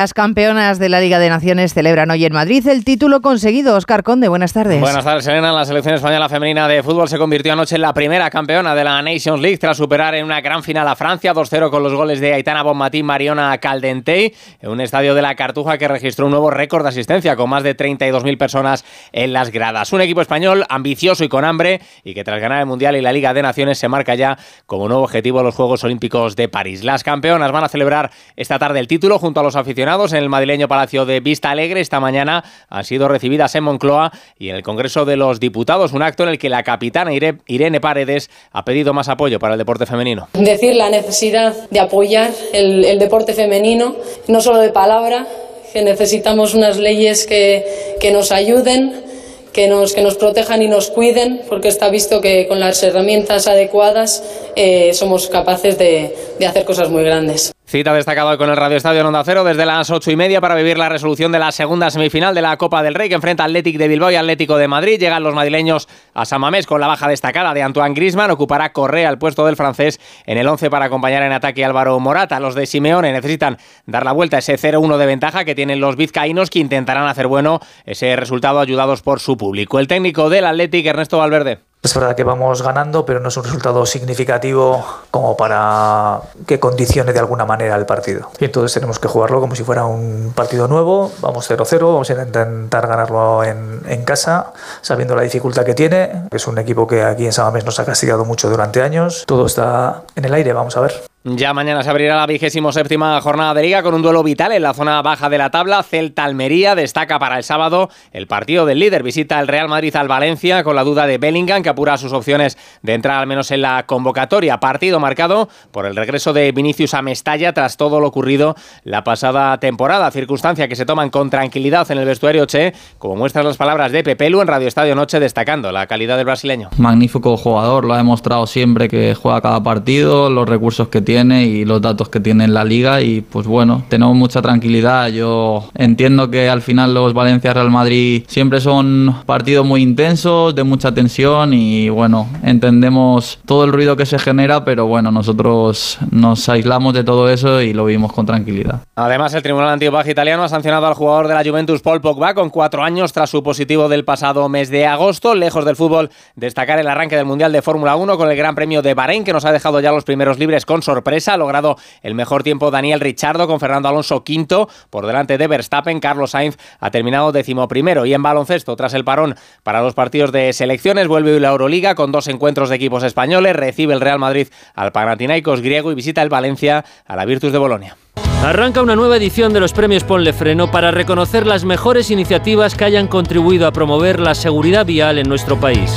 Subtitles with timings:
[0.00, 3.76] Las campeonas de la Liga de Naciones celebran hoy en Madrid el título conseguido.
[3.76, 4.80] Oscar Conde, buenas tardes.
[4.80, 5.52] Buenas tardes, Elena.
[5.52, 9.02] La selección española femenina de fútbol se convirtió anoche en la primera campeona de la
[9.02, 12.32] Nations League tras superar en una gran final a Francia 2-0 con los goles de
[12.32, 16.82] Aitana Bonmatí, Mariona Caldentey en un estadio de la Cartuja que registró un nuevo récord
[16.82, 19.92] de asistencia con más de 32.000 personas en las gradas.
[19.92, 23.12] Un equipo español ambicioso y con hambre y que tras ganar el Mundial y la
[23.12, 26.84] Liga de Naciones se marca ya como nuevo objetivo los Juegos Olímpicos de París.
[26.84, 30.28] Las campeonas van a celebrar esta tarde el título junto a los aficionados en el
[30.28, 31.80] madrileño Palacio de Vista Alegre.
[31.80, 36.02] Esta mañana han sido recibidas en Moncloa y en el Congreso de los Diputados, un
[36.02, 39.86] acto en el que la capitana Irene Paredes ha pedido más apoyo para el deporte
[39.86, 40.28] femenino.
[40.34, 43.96] Decir la necesidad de apoyar el, el deporte femenino,
[44.28, 45.26] no solo de palabra,
[45.72, 49.10] que necesitamos unas leyes que, que nos ayuden
[49.52, 53.48] que nos, que nos protejan y nos cuiden, porque está visto que con las herramientas
[53.48, 54.22] adecuadas
[54.54, 57.52] eh, somos capaces de, de hacer cosas muy grandes.
[57.70, 60.56] Cita destacada con el Radio Estadio en Onda Cero desde las ocho y media para
[60.56, 63.78] vivir la resolución de la segunda semifinal de la Copa del Rey que enfrenta Atlético
[63.78, 64.98] de Bilbao y Atlético de Madrid.
[64.98, 68.32] Llegan los madrileños a San Mamés con la baja destacada de Antoine Grisman.
[68.32, 72.00] Ocupará Correa el puesto del francés en el 11 para acompañar en ataque a Álvaro
[72.00, 72.40] Morata.
[72.40, 75.94] Los de Simeone necesitan dar la vuelta a ese 0-1 de ventaja que tienen los
[75.94, 79.78] vizcaínos que intentarán hacer bueno ese resultado ayudados por su público.
[79.78, 81.69] El técnico del Atlético, Ernesto Valverde.
[81.82, 87.14] Es verdad que vamos ganando, pero no es un resultado significativo como para que condicione
[87.14, 88.30] de alguna manera el partido.
[88.38, 91.10] Y entonces tenemos que jugarlo como si fuera un partido nuevo.
[91.20, 96.24] Vamos 0-0, vamos a intentar ganarlo en, casa, sabiendo la dificultad que tiene.
[96.30, 99.24] Es un equipo que aquí en Samamés nos ha castigado mucho durante años.
[99.26, 101.09] Todo está en el aire, vamos a ver.
[101.22, 104.62] Ya mañana se abrirá la vigésimo séptima jornada de liga con un duelo vital en
[104.62, 105.82] la zona baja de la tabla.
[105.82, 109.02] Celta Almería destaca para el sábado el partido del líder.
[109.02, 112.56] Visita el Real Madrid al Valencia con la duda de Bellingham que apura sus opciones
[112.80, 114.60] de entrar al menos en la convocatoria.
[114.60, 119.60] Partido marcado por el regreso de Vinicius a Mestalla tras todo lo ocurrido la pasada
[119.60, 120.10] temporada.
[120.10, 124.02] Circunstancia que se toman con tranquilidad en el vestuario Che, como muestran las palabras de
[124.02, 126.70] Pepelu en Radio Estadio Noche destacando la calidad del brasileño.
[126.78, 131.44] Magnífico jugador, lo ha demostrado siempre que juega cada partido, los recursos que tiene tiene
[131.44, 135.08] y los datos que tiene en la liga y pues bueno, tenemos mucha tranquilidad.
[135.08, 140.62] Yo entiendo que al final los Valencia Real Madrid siempre son partidos muy intensos, de
[140.62, 146.48] mucha tensión y bueno, entendemos todo el ruido que se genera, pero bueno, nosotros nos
[146.48, 148.82] aislamos de todo eso y lo vimos con tranquilidad.
[148.94, 152.50] Además, el Tribunal Antidopaje italiano ha sancionado al jugador de la Juventus Paul Pogba con
[152.50, 155.34] cuatro años tras su positivo del pasado mes de agosto.
[155.34, 158.80] Lejos del fútbol, destacar el arranque del Mundial de Fórmula 1 con el Gran Premio
[158.80, 161.34] de Bahrein que nos ha dejado ya los primeros libres con sorpresa sorpresa.
[161.34, 165.98] Ha logrado el mejor tiempo Daniel Richardo con Fernando Alonso quinto por delante de Verstappen.
[165.98, 168.04] Carlos Sainz ha terminado decimoprimero.
[168.04, 172.12] Y en baloncesto, tras el parón para los partidos de selecciones, vuelve la Euroliga con
[172.12, 173.56] dos encuentros de equipos españoles.
[173.56, 177.58] Recibe el Real Madrid al Panathinaikos griego y visita el Valencia a la Virtus de
[177.58, 177.96] Bolonia.
[178.44, 182.84] Arranca una nueva edición de los premios Ponle Freno para reconocer las mejores iniciativas que
[182.84, 185.90] hayan contribuido a promover la seguridad vial en nuestro país.